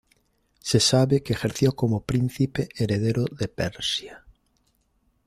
[0.61, 4.25] Se sabe que ejerció como príncipe heredero de Persia.